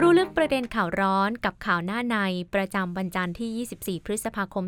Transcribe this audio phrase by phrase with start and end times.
[0.00, 2.16] รู้ลึกประเด็นข่าวร้อนกับข่าวหน้าใน
[2.54, 4.64] ประจำวันจันทร์ที่ 24 พฤษภาคม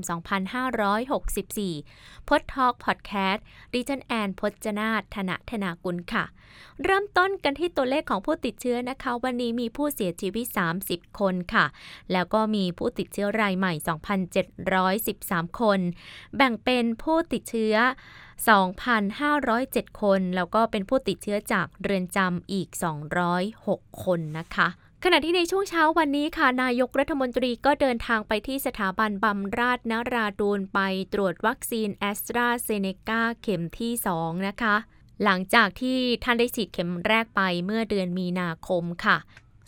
[1.72, 6.24] 2564 พดทอกพอดแคสต์ดิจันแอนพจนาธนธนากุลค่ะ
[6.84, 10.46] เริ่มต้นกันที่ตัวเลขของผู้ติดเชื้อนะคะ วันนี้มีผู้เสียชีวิต
[10.82, 11.66] 30 คนค่ะ
[12.12, 13.72] แล้วก็มีผู้ติดเชื้อรายใหม่
[14.66, 15.80] 2,713 คน
[16.36, 17.74] แบ่งเป็นผู้ติดเชื้อ
[18.48, 22.68] 2,507 คน แล้วก็เป็นผู้ติดเชื้อจากเรือนจำอีก
[23.36, 24.68] 206 คนนะคะ
[25.04, 30.78] ขณะที่ในช่วงเช้าวันนี้ค่ะ นายกรัฐมนตรีก็เดินทางไปที่สถาบันบำราศนราดูนไป
[31.12, 34.76] ตรวจวัคซีนแอสตราเซเนกาเข็มที่ 2 นะคะ
[35.24, 39.16] หลังจากที่ท่านได้ฉีดเข็มแรกไปเมื่อเดือนมีนาคมค่ะ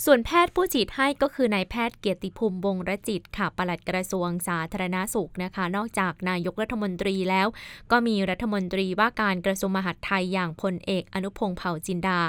[0.07, 7.47] ส่วนแพทย์ผู้ฉีดให้ก็คือนายแพทย์เกียรติภูมิวงศ์รจิตค่ะปลัดกระทรวงสาธารณสุขนะคะ นอกจากนายกรัฐมนตรีแล้ว
[7.91, 12.21] ก็มีรัฐมนตรีว่าการกระทรวงมหาดไทยอย่างพลเอกอนุพงษ์เผ่าจินดา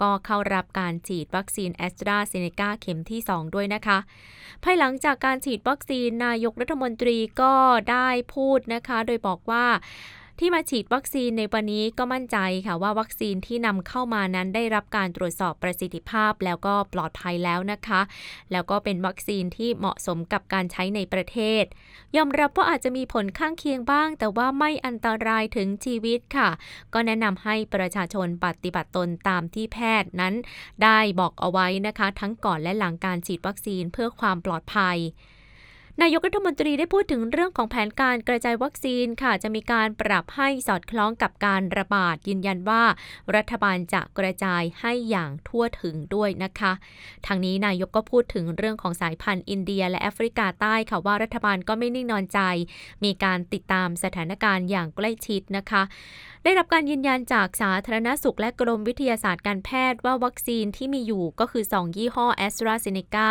[0.00, 3.98] ก็เข้ารับการฉีดวัคซีนแอสตราเซเนกาเข็มที่ 2 ด้วยนะคะ
[4.64, 7.54] ภายหลังจากการฉีดวัคซีนนายกรัฐมนตรีก็
[7.90, 9.66] ได้พูดนะคะ โดยบอกว่า
[10.44, 18.00] ที่มาฉีดวัคซีนในวันนี้ก็มั่นใจค่ะว่าวัคซีนที่นำเข้ามานั้นได้รับการตรวจสอบประสิทธิภาพแล้วก็ปลอดภัยแล้วนะคะ
[18.52, 21.64] แล้วก็เป็นวัคซีนที่เหมาะสมกับการใช้ในประเทศ
[22.16, 26.48] ยอมรับว่าอาจจะมีผลข้างเคียงบ้าง แต่ว่าไม่อันตรายถึงชีวิตค่ะ
[26.94, 30.34] ก็แนะนำให้ประชาชนปฏิบัติตนตามที่แพทย์นั้น
[30.82, 34.98] ได้บอกเอาไว้นะคะ ทั้งก่อนและหลังการฉีดวัคซีนเพื่อความปลอดภัย
[36.00, 42.82] นายกรัฐมนตรีได้พูดถึงเรื่องของแผนการกระจายวัคซีนค่ะ จะมีการปรับให้สอดคล้องกับการระบาดยืนยันว่า
[43.36, 46.72] รัฐบาลจะกระจายให้อย่างทั่วถึงด้วยนะคะ
[47.26, 52.40] ทางนี้นายกก็พูดถึงเรื่องของสายพันธุ์อินเดีย และแอฟริกาใต้ค่ะว่ารัฐบาลก็ไม่นิ่งนอนใจ
[53.04, 55.82] มีการติดตามสถานการณ์อย่างใกล้ชิดนะคะ
[56.44, 63.30] ได้รับการยืนยันจากสาธารณสุขและกรมวิทยาศาสตร์การแพทย์ว่าวัคซีนที่มีอยู่ก็คือ 2 ยี่ห้อ a s t r a z เซ e c a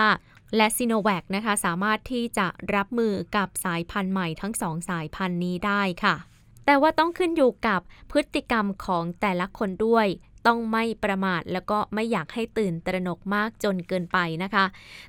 [0.55, 6.15] และซีโนแวคนะคะ สามารถที่จะรับมือกับสายพันธุ์ใหม่ทั้งสองสายพันธุ์นี้ได้ค่ะ
[6.65, 7.81] แต่ว่าต้องขึ้นอยู่กับ
[8.11, 10.07] พฤติกรรมของแต่ละคนด้วย
[10.47, 14.65] ต้องไม่ประมาท แล้วก็ไม่อยากให้ตื่นตระหนกมากจนเกินไปนะคะ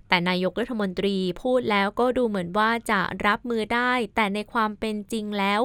[0.08, 5.60] แต่นายกรัฐมนตรีพูดแล้วก็ดูเหมือนว่าจะรับมือได้ แต่ในความเป็นจริงแล้ว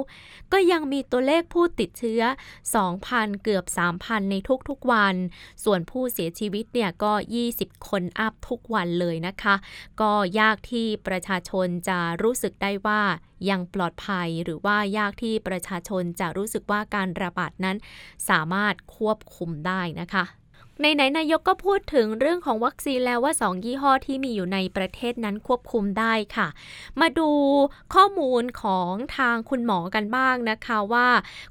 [0.52, 2.22] ก็ยังมีตัวเลขผู้ติดเชื้อ
[2.84, 3.66] 2,000 เกือบ
[3.98, 4.36] 3,000 ใน
[4.70, 5.16] ทุกๆวัน
[5.64, 7.14] ส่วนผู้เสียชีวิตเนี่ยก็
[7.50, 9.56] 20 คนอัพทุกวันเลยนะคะ
[10.02, 13.02] ก็ยากที่ประชาชนจะรู้สึกได้ว่า
[13.50, 17.78] ยังปลอดภัยหรือว่ายากที่ประชาชนจะรู้สึกว่าการระบาดนั้น
[18.30, 20.24] สามารถควบคุมได้นะคะ
[20.82, 26.48] ในไหนนายกก็พูดถึงเรื่องของวัคซีนแล้วว่า 2 ยี่ห้อที่มีอยู่ในประเทศนั้นควบคุมได้ค่ะ
[27.02, 27.30] มาดู
[27.94, 31.08] ข้อมูลของทางคุณหมอกันบ้างนะคะว่า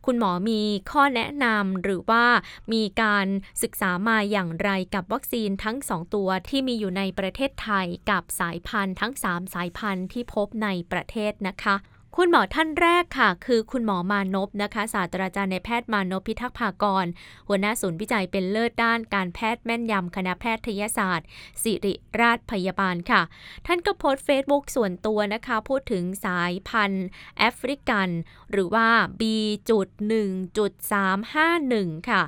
[0.06, 0.60] คุณหมอมี
[0.90, 2.24] ข้อแนะนำหรือว่า
[2.72, 3.26] มีการ
[3.62, 11.76] ศึกษามาอย่างไรกับวัคซีนทั้ง 2 ตัวที่มีอยู่ในประเทศไทยกับสายพันธุ์ทั้ง 3 สายพันธุ์ที่พบในประเทศนะคะ
[12.18, 17.06] คุณหมอท่านแรกค่ะ คือคุณหมอมานพนะคะ ศาสตราจารย์ในแพทย์มานพพิทักษ์ภากร
[17.48, 21.26] หัวหน้าศูนย์วิจัยเป็นเลิศด้านการแพทย์แม่นยำคณะแพทยศาสตร์
[21.62, 23.22] ศิริราชพยาบาลค่ะ
[23.66, 27.06] ท่านก็โพสต์เฟซบุ๊กส่วนตัวนะคะ พูดถึงสายพันธุ์
[27.38, 28.08] แอฟริกัน
[28.50, 28.88] หรือว่า
[29.20, 32.22] B.1.351 ค่ะ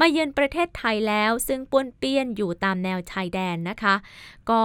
[0.00, 3.94] มาเยือนประเทศไทยแล้วซึ่งป้วนเปี้ยนอยู่ตามแนวชายแดนนะคะ
[4.50, 4.64] ก็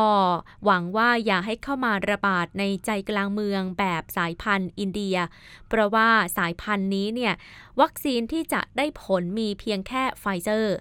[0.65, 5.17] หวังว่าอย่าให้เข้ามาระบาดในใจกลางเมืองแบบสายพันธุ์อินเดีย
[5.69, 7.33] เพราะว่าสายพันธุ์นี้เนี่ย
[7.81, 10.75] วัคซีนที่จะได้ผลมีเพียงแค่ไฟเซอร์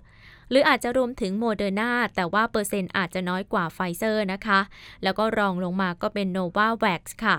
[0.51, 4.61] หรืออาจจะรวมถึงโมเดอร์นาแต่ว่าเปอร์เซ็นต์อาจจะน้อยกว่าไฟเซอร์นะคะ
[5.03, 7.37] แล้วก็รองลงมาก็เป็นโนวาแว็กซ์ค่ะ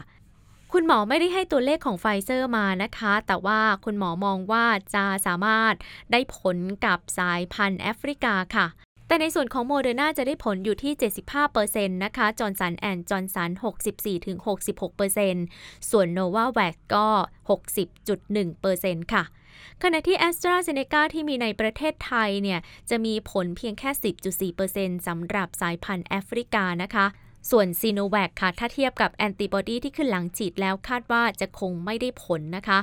[0.73, 4.65] คุณหมอไม่ได้ให้ตัวเลขของไฟเซอร์มานะคะ แต่ว่าคุณหมอมองว่า
[4.95, 5.73] จะสามารถ
[6.11, 8.67] ได้ผลกับสายพันธุ์แอฟริกาค่ะ
[9.07, 10.93] แต่ในส่วนของโมเดอร์นาจะได้ผลอยู่ที่
[11.43, 13.51] 75%นะคะจอห์นสันแอนด์จอห์นสัน
[15.09, 17.07] 64-66%ส่วนโนวาแว็กซ์ก็
[18.09, 19.23] 60.1%ค่ะ
[19.83, 22.59] ขณะที่ แอสตราเซ เนกา ที่มีในประเทศไทยเนี่ย
[22.89, 23.89] จะมีผลเพียงแค่
[24.53, 27.05] 10.4%สำหรับสายพันธุ์แอฟริกานะคะ
[27.51, 32.79] ส่วนซีโนแวคค่ะ ถ้าเทียบกับแอนติบอดีที่ขึ้นหลังฉีดแล้วคาดว่าจะคงไม่ได้ผลนะคะ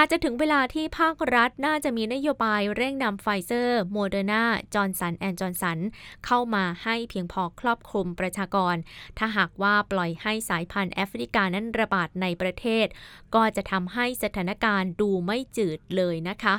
[0.00, 5.78] อาจจะถึงเวลาที่ภาครัฐน่าจะมีนโยบายเร่งนำไฟเซอร์โมเดอร์นาจอห์นสันแอนด์จอห์นสัน
[6.26, 8.76] เข้ามาให้เพียงพอครอบคลุมประชากร
[9.18, 12.86] ถ้าหากว่าปล่อยให้สายพันธุ์แอฟริกานั้นระบาดในประเทศ
[13.34, 16.54] ก็จะทำให้สถานการณ์ดูไม่จืดเลยนะคะ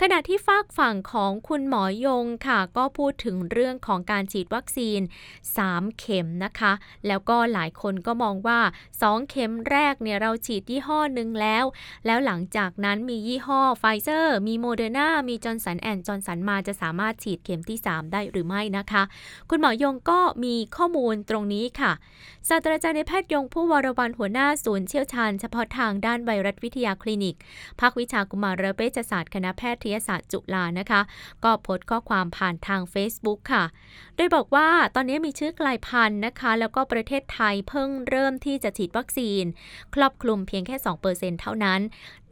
[0.00, 5.00] ขณะที่ฟากฝั่งของคุณหมอยงค่ะ ก็พูดถึงเรื่องของการฉีดวัคซีน
[5.48, 6.72] 3 เข็มนะคะ
[7.06, 8.60] แล้วก็หลายคนก็มองว่า
[8.96, 11.64] 2 เข็มแรกเนี่ยเราฉีดยี่ห้อหนึ่งแล้ว
[12.06, 19.02] แล้วหลังจากนั้นมียี่ห้อไฟเซอร์ มีโมเดอร์นามีจอห์นสันแอนด์จอห์นสันมาจะสามารถฉีดเข็มที่ 3 ได้หรือไม่นะคะ
[19.50, 21.92] คุณหมอยงก็มีข้อมูลตรงนี้ค่ะ
[22.48, 27.36] ศาสตราจารย์ในแพทย์ยงผู้วรวรรณหัวหน้าศูนย์เชี่ยวชาญเฉพาะทางด้านไวรัสวิทยาคลินิก
[27.80, 31.00] ภาควิชากุมารเวชศาสตร์คณะแพทยศาสตร์จุฬานะคะ
[31.44, 33.64] ก็โพสต์ข้อความผ่านทาง Facebook ค่ะ
[34.16, 39.44] โดยบอกว่าตอนนี้มีชื่อกลายพันธุ์นะคะ แล้วก็ประเทศไทยเพิ่งเริ่มที่จะฉีดวัคซีน
[39.94, 40.76] ครอบคลุมเพียงแค่
[41.08, 41.80] 2%เท่านั้น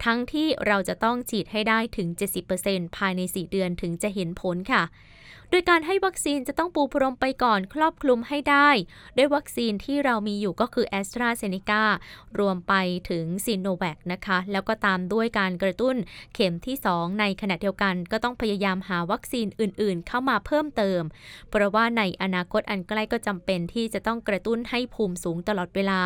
[0.04, 2.08] ทั้งที่เราจะต้องฉีดให้ได้ถึง
[2.52, 4.82] 70%ภายใน 4 เดือนถึงจะเห็นผลค่ะ
[5.50, 8.68] โดยการให้วัคซีนจะต้องปูพรมไปก่อนครอบคลุมให้ได้
[9.16, 11.82] ด้วยวัคซีนที่เรามีอยู่ก็คือ a s t r a z เซ e c a
[12.38, 12.74] รวมไป
[13.10, 15.96] ถึงซีโนแวคนะคะ แล้วก็ตามด้วยการกระตุ้น
[16.34, 21.02] เข็มที่ 2 ในขณะเดียวกันก็ต้องพยายามหาวัคซีนอื่นๆ เข้ามาเพิ่มเติม
[21.50, 26.00] เพราะว่าในอนาคตอันใกล้ก็จำเป็นที่จะต้องกระตุ้นให้ภูมิสูงตลอดเวลา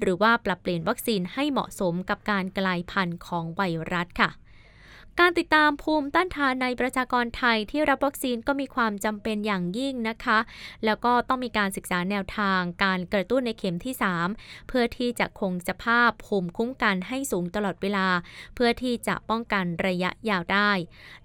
[0.00, 3.62] หรือว่าปรับเปลี่ยนวัคซีนให้เหมาะสมกับการกลายพันธุ์ของไว
[3.94, 4.30] รัสค่ะ
[5.20, 10.38] การติดตามภูมิต้านทานในประชากรไทยที่รับวัคซีนก็มีความจำเป็นอย่างยิ่งนะคะ
[10.84, 13.94] แล้วก็ต้องมีการศึกษาแนวทาง การกระตุ้นในเข็มที่
[14.32, 18.06] 3 เพื่อที่จะคงสภาพภูมิคุ้มกันให้สูงตลอดเวลา
[18.54, 20.70] เพื่อที่จะป้องกันระยะยาวได้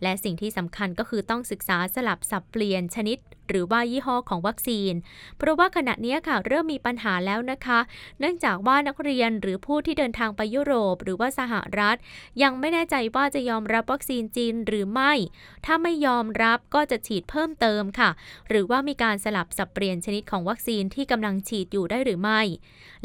[0.02, 3.18] และสิ่งที่สำคัญก็คือต้องศึกษาสลับสับเปลี่ยนชนิด
[3.52, 4.94] หรือว่ายี่ห้อของวัคซีน
[5.38, 7.80] เพราะว่าขณะนี้ค่ะเริ่มมีปัญหาแล้วนะคะ
[8.20, 11.98] เนื่องจากว่านักเรียนหรือผู้ที่เดินทางไปยุโรป หรือว่าสหรัฐ
[12.44, 15.14] ยังไม่แน่ใจว่าจะยอมรับวัคซีนจีนหรือไม่
[15.66, 18.10] ถ้าไม่ยอมรับก็จะฉีดเพิ่มเติมค่ะ
[18.50, 22.42] หรือว่ามีการสลับสับเปลี่ยนชนิดของวัคซีนที่กำลังฉีดอยู่ได้หรือไม่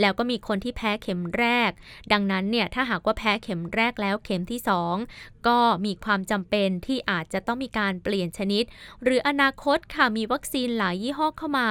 [0.01, 1.71] แล้วก็มีคนที่แพ้เข็มแรก
[2.13, 4.61] ดังนั้นเนี่ยถ้าหากว่าแพ้เข็มแรกแล้วเข็มที่
[5.01, 8.65] 2 ก็มีความจำเป็นที่อาจจะต้องมีการเปลี่ยนชนิด
[9.03, 11.69] หรืออนาคตค่ะมีวัคซีนหลายยี่ห้อเข้ามา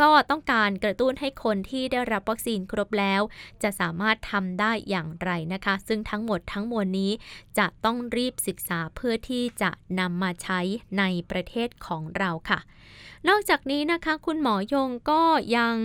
[0.00, 3.22] ก็ต้องการกระตุ้นให้คนที่ได้รับวัคซีนครบแล้ว
[3.62, 7.12] จะสามารถทำได้อย่างไรนะคะ ซึ่งทั้งหมดทั้งมวลนี้
[7.58, 9.70] จะต้องรีบศึกษาเพื่อที่จะ
[10.00, 10.60] นำมาใช้
[10.98, 12.60] ในประเทศของเราค่ะ
[13.28, 15.22] นอกจากนี้นะคะ คุณหมอยงก็
[15.56, 15.76] ยัง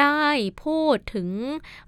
[0.00, 0.24] ได้
[0.64, 1.28] พูดถึง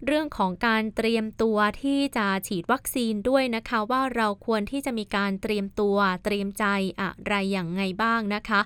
[0.06, 6.64] เรื่องของการเตรียมตัวที่จะฉีดวัคซีนด้วยนะคะ ว่าเราควรที่จะจะมีการเตรียมตัวเตรียมใจ
[7.00, 8.60] อะไรอย่างไงบ้างนะคะ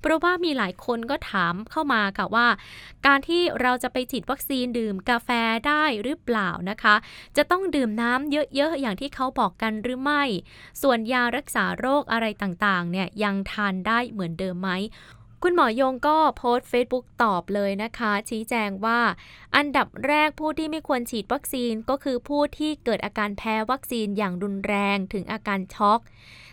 [0.00, 2.48] เพราะว่ามีหลายคนก็ถามเข้ามาค่ะว่า
[3.06, 5.30] การที่เราจะไปฉีดวัคซีนดื่มกาแฟ
[5.66, 6.94] ได้หรือเปล่านะคะ
[7.36, 10.22] จะต้องดื่มน้ำเยอะๆ อย่างที่เขาบอกกันหรือไม่
[10.82, 14.70] ส่วนยารักษาโรคอะไรต่างๆเนี่ยยังทานได้เหมือนเดิมไหม
[15.42, 19.00] คุณหมอยงก็โพสต์ Facebook ตอบเลยนะคะ ชี้แจงว่า
[19.56, 26.00] อันดับแรกผู้ที่ไม่ควรฉีดวัคซีนก็คือผู้ที่เกิดอาการแพ้วัคซีนอย่างรุนแรงถึงอาการช็อก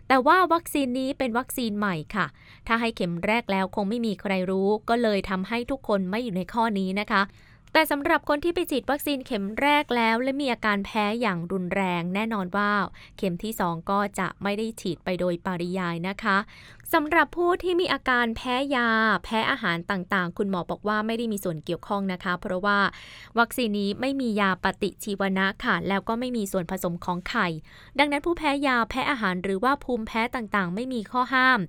[0.07, 2.25] แต่ว่าวัคซีนนี้เป็นวัคซีนใหม่ค่ะ
[2.67, 7.23] ถ้าให้เข็มแรกแล้วคงไม่มีใครรู้ ก็เลยทำให้ทุกคนไม่อยู่ในข้อนี้นะคะ
[7.75, 12.71] แต่สำหรับคนที่ไปฉีดวัคซีนเข็มแรกแล้ว และมีอาการแพ้อย่างรุนแรง แน่นอนว่า
[13.17, 16.37] เข็มที่ 2 ก็จะไม่ได้ฉีดไปโดยปริยายนะคะ
[16.91, 18.89] สำหรับผู้ที่มีอาการแพ้ยา
[19.23, 22.79] แพ้อาหารต่างๆ คุณหมอบอกว่าไม่ได้มีส่วนเกี่ยวข้องนะคะ เพราะว่า
[23.39, 27.47] วัคซีนนี้ไม่มียาปฏิชีวนะค่ะ แล้วก็ไม่มีส่วนผสมของไข่
[27.99, 31.59] ดังนั้นผู้แพ้ยาแพ้อาหารหรือว่าภูมิแพ้ต่างๆ ไม่มีข้อห้าม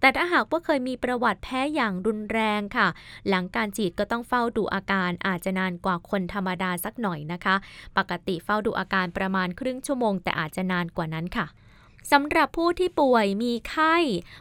[0.00, 2.88] แต่ถ้าหากว่าเคยมีประวัติแพ้อย่างรุนแรงค่ะ
[3.28, 7.54] หลังการฉีดก็ต้องเฝ้าดูอาการอาจจะนานกว่าคนธรรมดาสักหน่อยนะคะ
[7.96, 11.48] ปกติเฝ้าดูอาการประมาณครึ่งชั่วโมง แต่อาจจะนานกว่านั้นค่ะ
[12.12, 13.96] สำหรับผู้ที่ป่วยมีไข้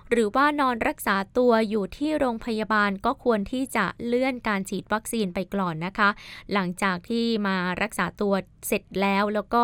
[0.10, 6.10] หรือว่านอนรักษาตัวอยู่ที่โรงพยาบาลก็ควรที่จะเลื่อนการฉีดวัคซีนไปก่อนนะคะ
[6.54, 8.34] หลังจากที่มารักษาตัว
[8.68, 9.64] เสร็จแล้ว แล้วก็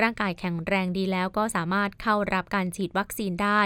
[0.00, 3.62] ร่างกายแข็งแรงดีแล้วก็สามารถเข้ารับการฉีดวัคซีนได้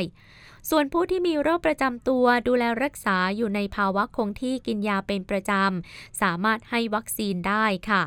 [0.71, 8.03] ส่วนผู้ที่มีโรคประจำตัวดูแลรักษาอยู่ในภาวะคงที่กินยาเป็นประจำสามารถให้วัคซีนได้ค่ะ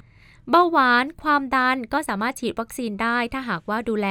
[0.50, 4.08] เบาหวานความดันก็สามารถฉีดวัคซีนได้ถ้าหากว่าดูแล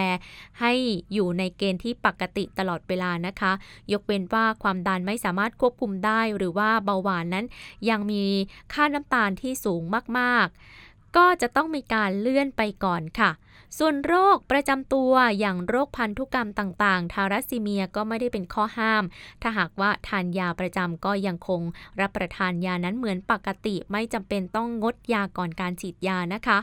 [0.60, 0.72] ให้
[1.12, 3.52] อยู่ในเกณฑ์ที่ปกติตลอดเวลานะคะ
[3.92, 7.46] ยกเว้นว่าความดันไม่สามารถควบคุมได้ หรือว่าเบาหวานนั้น
[7.90, 8.24] ยังมี
[8.72, 9.82] ค่าน้ำตาลที่สูง
[10.18, 13.30] มาก ๆ ก็จะต้องมีการเลื่อนไปก่อนค่ะ
[13.78, 19.04] ส่วนโรคประจำตัวอย่างโรคพันธุกรรมต่างๆ ทารัสซีเมียก็ไม่ได้เป็นข้อห้าม
[19.42, 21.62] ถ้าหากว่าทานยาประจำก็ยังคง
[22.00, 26.58] รับประทานยานั้นเหมือนปกติไม่จำเป็นต้องงดยาก่อนการฉีดยานะคะ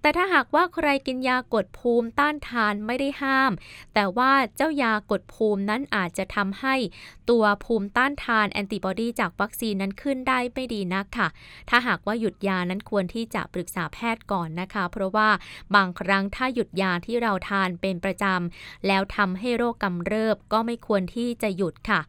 [0.00, 3.52] แต่ถ้าหากว่าใครกินยากดภูมิต้านทานไม่ได้ห้าม
[3.94, 6.76] แต่ว่าเจ้ายากดภูมินั้นอาจจะทำให้
[7.30, 11.28] ตัวภูมิต้านทานแอนติบอดีจากวัคซีนนั้นขึ้นได้ไม่ดีนักค่ะ
[11.68, 15.28] ถ้าหากว่าหยุดยานั้นควรที่จะปรึกษาแพทย์ก่อนนะคะ เพราะว่า
[15.74, 22.00] บางครั้งถ้าาหยุดยาที่เราทานเป็นประจำ แล้วทำให้โรคกำเริบก็ไม่ควรที่จะหยุดค่ะ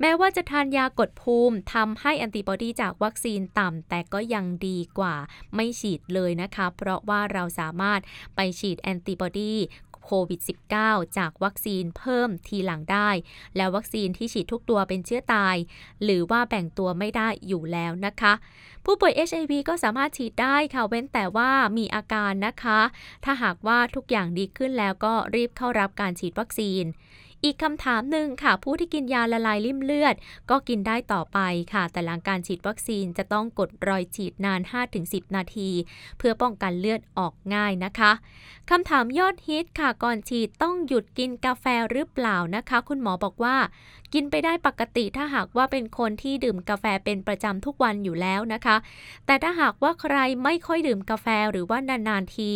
[0.00, 5.14] แม้ว่าจะทานยากดภูมิทำให้แอนติบอดีจากวัคซีนต่ำ แต่ก็ยังดีกว่า
[5.54, 8.00] ไม่ฉีดเลยนะคะ เพราะว่าเราสามารถ
[8.36, 9.54] ไปฉีดแอนติบอดี
[10.04, 10.40] โควิด
[10.78, 13.10] -19 จากวัคซีนเพิ่มทีหลังได้
[13.56, 15.56] แล้ววัคซีนที่ฉีดทุกตัวเป็นเชื้อตาย
[16.02, 18.32] หรือว่าแบ่งตัวไม่ได้อยู่แล้วนะคะ
[18.90, 22.80] ผู้ป่วย HIV ก็สามารถฉีดได้ค่ะเว้นแต่ว่ามีอาการนะคะ
[23.24, 26.84] ถ้าหากว่าทุกอย่างดีขึ้นแล้วก็รีบเข้ารับการฉีดวัคซีน
[27.44, 30.14] อีกคำถามหนึ่งค่ะ ผู้ที่กินยาละลายริ่มเลือด
[30.50, 31.38] ก็กินได้ต่อไป
[31.72, 34.60] ค่ะ แต่หลังการฉีดวัคซีนจะต้องกดรอยฉีดนาน
[34.98, 35.70] 5-10 นาที
[36.18, 38.12] เพื่อป้องกันเลือดออกง่ายนะคะ
[38.70, 43.56] คำถามยอดฮิตค่ะก่อนฉีดต้องหยุดกินกาแฟหรือเปล่านะคะ คุณหมอบอกว่า
[44.14, 48.76] กินไปได้ปกติถ้าหากว่าเป็นคนที่ดื่มกาแฟเป็นประจำทุกวันอยู่แล้วนะคะ
[49.26, 52.50] แต่ถ้าหากว่าใครไม่ค่อยดื่มกาแฟหรือว่านานๆที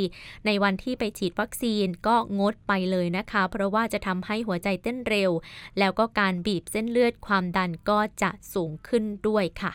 [0.47, 5.31] ในวันที่ไปฉีดวัคซีนก็งดไปเลยนะคะ เพราะว่าจะทำให้หัวใจเต้นเร็ว
[5.79, 9.73] แล้วก็การบีบเส้นเลือดความดันก็จะสูงขึ้นด้วยค่ะ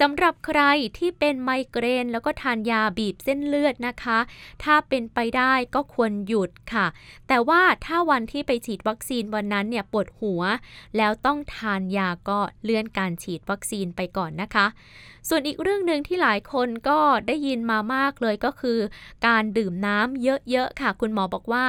[0.00, 0.60] สำหรับใคร
[0.98, 4.18] ที่เป็นไมเกรน แล้วก็ทานยาบีบเส้นเลือดนะคะ
[4.64, 6.86] ถ้าเป็นไปได้ก็ควรหยุดค่ะ
[7.28, 10.42] แต่ว่าถ้าวันที่ไปฉีดวัคซีนวันนั้นเนี่ยปวดหัว
[10.96, 14.66] แล้วต้องทานยาก็เลื่อนการฉีดวัคซีนไปก่อนนะคะ
[15.28, 18.78] ส่วนอีกเรื่องหนึ่งที่หลายคนก็ได้ยินมามากเลยก็คือ
[19.26, 21.64] การดื่มน้ำเยอะๆค่ะ คุณหมอบอกว่า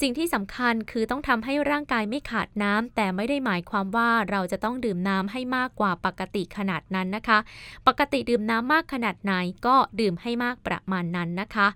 [0.00, 7.38] สิ่งที่สำคัญคือต้องทำให้ร่างกายไม่ขาดน้ำแต่ไม่ได้หมายความว่าเราจะต้องดื่มน้ำให้มากกว่าปกติขนาดนั้นนะคะ
[7.86, 9.32] ปกติดื่มน้ำมากขนาดไหน
[9.66, 11.68] ก็ดื่มให้มากประมาณนั้นนะคะ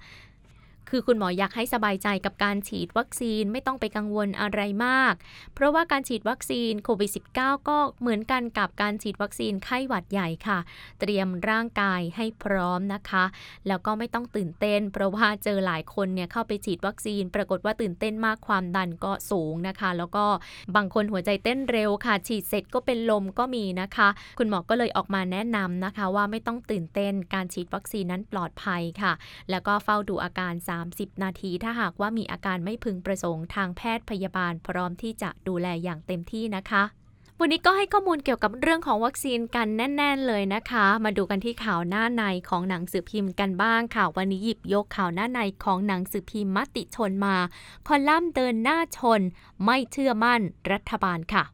[0.90, 5.14] คือคุณหมออยากให้สบายใจกับการฉีดวัคซีนไม่ต้องไปกังวลอะไรมาก
[5.54, 10.58] เพราะว่าการฉีดวัคซีนโควิด -19 ก็เหมือนกันกับการฉีดวัคซีนไข้หวัดใหญ่ค่ะ
[11.00, 13.24] เตรียมร่างกายให้พร้อมนะคะ
[13.68, 20.24] แล้วก็ไม่ต้องตื่นเต้น เพราะว่าเจอหลายคนเนี่ยเข้าไปฉีดวัคซีน ปรากฏว่าตื่นเต้นมากความดันก็สูงนะคะ แล้วก็
[20.76, 29.12] บางคนหัวใจเต้นเร็วค่ะ ฉีดเสร็จก็เป็นลมก็มีนะคะ คุณหมอก็เลยออกมาแนะนำนะคะ ว่าไม่ต้องตื่นเต้นการฉีดวัคซีนนั้นปลอดภัยค่ะ
[29.50, 36.84] แล้วก็เฝ้าดูอาการ30 นาที ถ้าหากว่ามีอาการไม่พึงประสงค์ทางแพทย์พยาบาลพร้อมที่จะดูแลอย่างเต็มที่นะคะ
[37.40, 47.36] วันนี้ก็ให้ข้อมูลเกี่ยวกับเรื่องของวัคซีนกันแน่น ๆ เลยนะคะ มาดูกันที่ข่าวหน้าในของหนังสือพิมพ์กันบ้างค่ะวันนี้หยิบยกข่าวหน้าในของหนังสือพิมพ์มติชนมา
[47.86, 49.20] คอลัมน์เดินหน้าชน
[49.64, 50.40] ไม่เชื่อมั่น
[50.72, 51.44] รัฐบาลค่ะ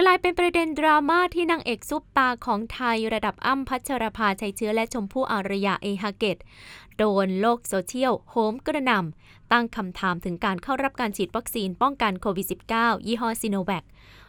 [0.00, 6.36] กลายเป็นประเด็นดราม่าที่นางเอกซุปตาร์ของไทยระดับอั้มพัชราภาไชยเชื้อและชมพู่อารยาเอฮาร์เก็ต
[7.02, 13.84] โดนโลกโซเชียลโหมกระหน่ำตั้งคำถามถึงการเข้ารับการฉีดวัคซีนป้องกันโควิด -19 ยี่ห้อซิโนแวค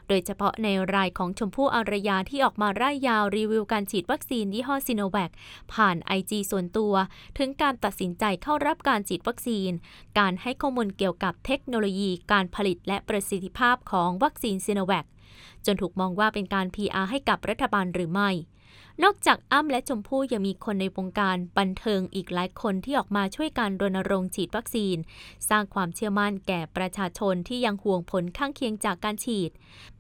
[0.08, 5.32] โดยเฉพาะในรายของชมพู่อารยาที่ออกมาร่ายยาวรีวิวการฉีดวัคซีนยี่ห้อซิโนแวค
[5.74, 6.94] ผ่านไอจีส่วนตัว
[7.38, 9.72] ถึงการตัดสินใจเข้ารับการฉีดวัคซีน
[10.20, 15.06] การให้ข้อมูลเกี่ยวกับเทคโนโลยีการผลิตและประสิทธิภาพของวัคซีนซิโนแวค
[15.66, 18.30] จนถูกมองว่าเป็นการ PR ให้กับรัฐบาลหรือไม่
[19.04, 24.98] นอกจากอั้มและชมพู่ยังมีคนในวงการบันเทิงอีกหลายคนที่ออกมาช่วยการรณรงค์ฉีดวัคซีน
[25.50, 29.52] สร้างความเชื่อมั่นแก่ประชาชนที่ยังห่วงผลข้างเคียงจากการฉีด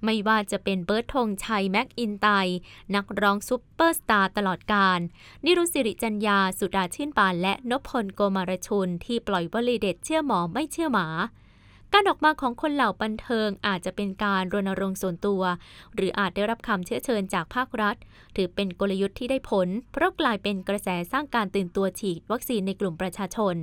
[0.03, 2.27] ไม่ว่าจะเป็นเบิร์ตธงชัยแมคอินไตย์
[2.95, 4.99] นักร้องซุปเปอร์สตาร์ตลอดกาล
[5.45, 11.07] นิรุตติ์ศิริจรรยา สุดาชื่นบานและนพพลโกมารชุนที่ปล่อยวลีเด็ดเชื่อหมอไม่เชื่อหมา
[11.93, 15.41] การออกมาของคนเหล่าบันเทิงอาจจะเป็นการรณรงค์ส่วนตัว
[15.95, 17.95] หรืออาจได้รับคำเชื้อเชิญจากภาครัฐ
[18.35, 23.55] ถือเป็นกลยุทธ์ที่ได้ผล เพราะกลายเป็นกระแสสร้างการตื่นตัวฉีดวัคซีนในกลุ่มประชาชน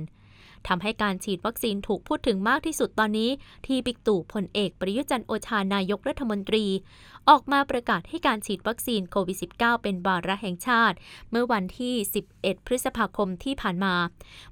[0.67, 3.29] ทำให้การฉีดวัคซีนถูกพูดถึงมากที่สุดตอนนี้
[3.65, 6.65] ที่บิ๊กตู่พลเอกประยุทธ์จันทร์โอชานายกรัฐมนตรี
[7.29, 10.97] ออกมาประกาศให้การฉีดวัคซีนโควิด -19 เป็นบาระแห่งชาติ
[11.31, 11.95] เมื่อวันที่
[12.31, 13.95] 11 พฤษภาคมที่ผ่านมา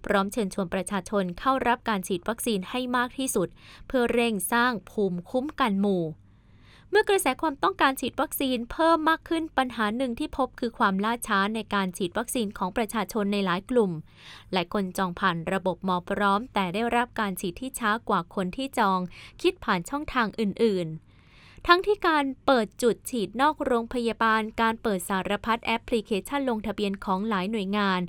[0.06, 3.48] พร้อมเชิญชวนประชาชนเข้ารับการฉีดวัคซีนให้มากที่สุด
[3.88, 6.04] เพื่อเร่งสร้างภูมิคุ้มกันหมู่
[6.91, 13.91] เมื่อกระแสความต้องการฉีดวัคซีนเพิ่มมากขึ้นปัญหาหนึ่งที่พบคือความล่าช้าในการฉีดวัคซีนของประชาชนในหลายกลุ่ม
[14.53, 19.00] หลายคนจองผ่านระบบหมอพร้อม แต่ได้รับการฉีดที่ช้ากว่าคนที่จอง
[19.41, 21.07] คิดผ่านช่องทางอื่นๆ
[21.72, 28.02] ทั้งที่การเปิดจุดฉีดนอกโรงพยาบาล การเปิดสารพัดแอปพลิเคชันลงทะเบียนของหลายหน่วยงาน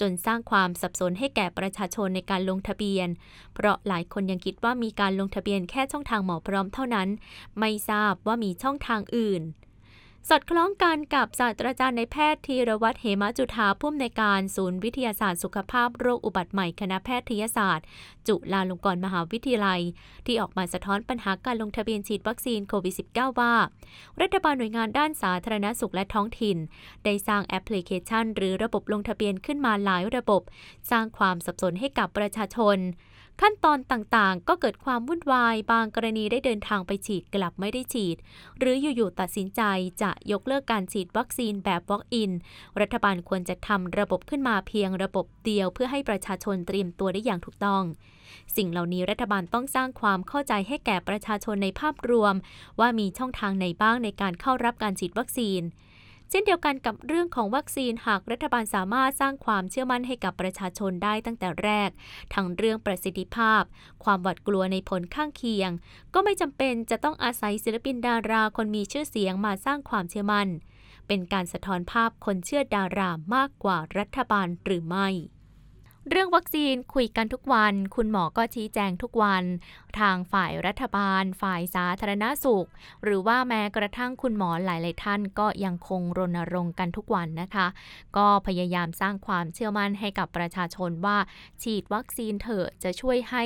[0.00, 3.08] จนสร้างความสับสนให้แก่ประชาชนในการลงทะเบียน
[3.54, 7.08] เพราะหลายคนยังคิดว่ามีการลงทะเบียนแค่ช่องทางหมอพร้อมเท่านั้น
[7.60, 9.42] ไม่ทราบว่ามีช่องทางอื่น
[10.28, 17.86] สอดคล้องกันกับศาสตราจารย์นายแพทย์ธีระวัฒน์เหมะจุฑาผู้อำนวยการศูนย์วิทยาศาสตร์สุขภาพโรคอุบัติใหม่คณะแพทยศาสตร์
[18.28, 19.80] จุฬาลงกรณ์มหาวิทยาลัย
[20.26, 23.54] ที่ออกมาสะท้อนปัญหาการลงทะเบียนฉีดวัคซีนโควิด -19 ว่า
[24.20, 26.58] รัฐบาลหน่วยงานด้านสาธารณสุขและท้องถิ่น
[27.04, 30.42] ได้สร้างแอปพลิเคชัน หรือระบบลงทะเบียนขึ้นมาหลายระบบ
[30.90, 32.78] สร้างความสับสนให้กับประชาชน
[33.40, 38.16] ขั้นตอนต่างๆ ก็เกิดความวุ่นวาย บางกรณีได้เดินทางไปฉีดกลับไม่ได้ฉีด
[38.58, 39.62] หรืออยู่ๆตัดสินใจ
[40.02, 42.30] จะยกเลิกการฉีดวัคซีนแบบ Walk-in
[42.80, 47.82] รัฐบาลควรจะทำระบบขึ้นมาเพียงระบบเดียว เพื่อให้ประชาชนเตรียมตัวได้อย่างถูกต้อง
[48.56, 52.34] สิ่งเหล่านี้รัฐบาลต้องสร้างความเข้าใจให้แก่ประชาชนในภาพรวม
[52.80, 55.62] ว่ามีช่องทางไหนบ้างในการเข้ารับการฉีดวัคซีน
[56.36, 61.90] ช่นเดียวกันกับเรื่องของวัคซีนหากรัฐบาลสามารถสร้างความเชื่อมั่นให้กับประชาชนได้ตั้งแต่แรก
[62.34, 63.62] ทั้งเรื่องประสิทธิภาพ
[64.04, 65.70] ความหวาดกลัวในผลข้างเคียง
[66.14, 70.48] ก็ไม่จำเป็นจะต้องอาศัยศิลปินดาราคนมีชื่อเสียงมาสร้างความเชื่อมั่น
[71.06, 75.08] เป็นการสะท้อนภาพคนเชื่อดารามากกว่ารัฐบาลหรือไม่
[76.10, 79.44] เรื่องวัคซีนคุยกันทุกวัน คุณหมอก็ชี้แจงทุกวัน
[80.00, 82.68] ทางฝ่ายรัฐบาล ฝ่ายสาธารณสุข
[83.04, 87.66] หรือว่าแม้กระทั่งคุณหมอหลาย ๆ ท่านก็ยังคงรณรงค์กันทุกวันนะคะ
[88.16, 91.18] ก็พยายามสร้างความเชื่อมั่นให้กับประชาชนว่า
[91.62, 93.44] ฉีดวัคซีนเถอะจะช่วยให้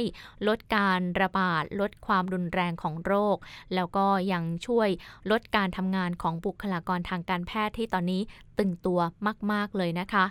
[0.48, 3.36] ลดการระบาด ลดความรุนแรงของโรค
[3.74, 4.88] แล้วก็ยังช่วย
[5.30, 8.22] ลดการทำงานของบุคลากรทางการแพทย์ที่ตอนนี้
[8.58, 9.00] ตึงตัว
[9.52, 10.26] มาก ๆ เลยนะคะ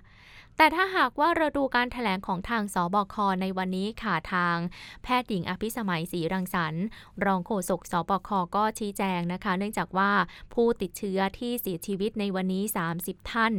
[0.57, 4.57] แต่ถ้าหากว่าเราดูการถแถลงของทางสบคในวันนี้ค่ะทาง
[5.03, 6.85] แพทย์หญิงอภิสมัยศรีรังสรรค์
[7.25, 10.11] รองโฆษกสบคก็ชี้แจงนะคะ เนื่องจากว่า
[10.53, 12.63] ผู้ติดเชื้อที่เสียชีวิตในวันนี้
[12.97, 13.53] 30 ท่าน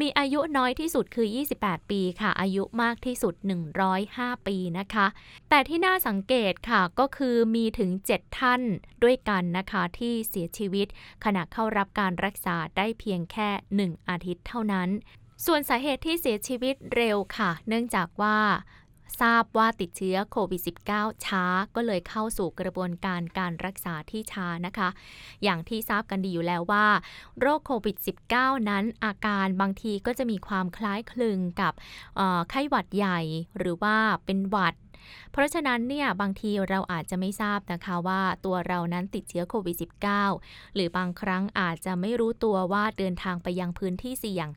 [0.00, 3.34] มีอายุน้อยที่สุดคือ 28 ปีค่ะ อายุมากที่สุด
[3.90, 5.06] 105 ปีนะคะ
[5.50, 8.62] แต่ที่น่าสังเกตค่ะก็คือมีถึง 7 ท่าน
[9.02, 10.86] ด้วยกันนะคะที่เสียชีวิต
[11.24, 13.48] ขณะเข้ารับการรักษาได้เพียงแค่
[13.96, 14.88] 1 อาทิตย์เท่านั้น
[15.46, 18.38] ส่วนสาเหตุที่เสียชีวิตเร็วค่ะ เนื่องจากว่า
[19.20, 20.60] ทราบว่าติดเชื้อโควิด
[20.92, 21.44] -19 ช้า
[21.74, 24.88] ก็เลยเข้าสู่กระบวนการการรักษาที่ช้านะคะ
[25.42, 26.86] อย่างที่ทราบกันดีอยู่แล้วว่า
[27.40, 27.96] โรคโควิด
[28.32, 31.72] -19 นั้นอาการบางทีก็จะมีความคล้ายคลึงกับ
[32.50, 33.20] ไข้หวัดใหญ่
[33.58, 34.74] หรือว่าเป็นหวัด
[35.32, 39.76] เพราะฉะนั้นเนี่ยบางทีเราอาจจะไม่ทราบนะคะว่าตัวเรานั้นติดเชื้อโควิด
[40.26, 44.48] -19 หรือบางครั้งอาจจะไม่รู้ตัวว่าเดินทางไปยังพื้นที่เสี่ยง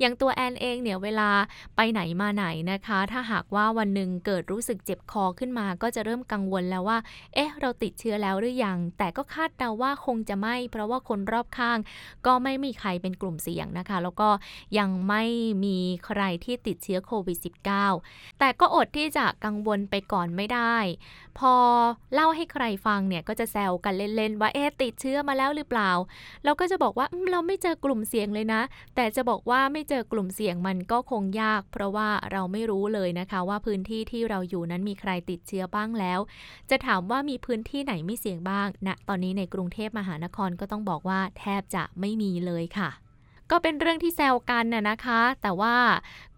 [0.00, 1.30] อย่างตัวแอนเองเนี่ยเวลา
[1.76, 6.98] ไปไหนมาไหนนะคะ ถ้าหากว่าวันหนึ่งเกิดรู้สึกเจ็บคอขึ้นมา ก็จะเริ่มกังวลแล้วว่า
[7.34, 11.78] เอ๊ะ เราติดเชื้อแล้วหรือยัง แต่ก็คาดเดาว่าคงจะไม่ เพราะว่าคนรอบข้าง
[12.26, 14.28] ก็ไม่มีใครเป็นกลุ่มเสี่ยงนะคะ แล้วก็
[14.78, 15.24] ยังไม่
[15.64, 17.38] มีใครที่ติดเชื้อโควิด
[17.84, 20.76] -19 แต่ก็อดที่จะกังวลไปก่อนไม่ได้
[21.38, 21.54] พอ
[22.14, 25.90] เล่าให้ใครฟังเนี่ยก็จะแซวกันเล่นๆว่าเอ๊ะติดเชื้อมาแล้วหรือเปล่า
[26.44, 28.62] เราก็จะบอกว่าเราไม่เจอกลุ่มเสี่ยงเลยนะ
[28.96, 36.20] แต่จะบอกว่าไม่เจอกลุ่มเสี่ยงมันก็คงยาก เพราะว่าเราไม่รู้เลยนะคะ ว่าพื้นที่ที่เราอยู่นั้นมีใครติดเชื้อบ้างแล้ว
[36.70, 42.90] จะถามว่ามีพื้นที่ไหนไม่เสี่ยงบ้างณนะตอนนี้ในกรุงเทพมหานครก็ต้องบอกว่าแทบจะไม่มีเลยค่ะ
[43.54, 45.76] ก็เป็นเรื่องที่แซวกันน่ะนะคะ แต่ว่า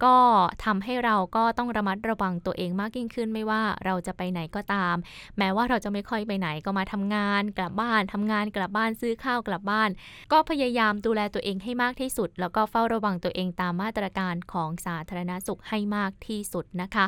[0.04, 0.16] ก็
[0.64, 4.96] ทำให้เราก็ต้องระมัดระวังตัวเองมากยิ่งขึ้นไม่ว่าเราจะไปไหนก็ตาม
[5.38, 9.90] แม้ว่าเราจะไม่ค่อยไปไหนก็มาทำงาน กลับบ้านทำงานกลับบ้านซื้อข้าวกลับบ้าน
[10.32, 17.06] ก็พยายามดูแลตัวเองให้มากที่สุด แล้วก็เฝ้าระวังตัวเองตามมาตรการของสาธารณสุขให้มากที่สุดนะคะ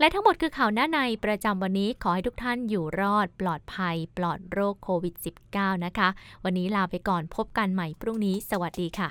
[0.00, 5.14] และทั้งหมดคือข่าวหน้าในประจำวันนี้ขอให้ทุกท่านอยู่รอดปลอดภัย ปลอดโรคโควิด
[5.50, 6.08] -19 นะคะ
[6.44, 9.08] วันนี้ลาไปก่อนพบกันใหม่พรุ่งนี้ สวัสดีค่ะ